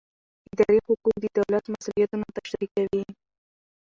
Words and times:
اداري 0.51 0.79
حقوق 0.87 1.15
د 1.21 1.25
دولت 1.37 1.65
مسوولیتونه 1.73 2.25
تشریح 2.37 2.69
کوي. 2.75 3.03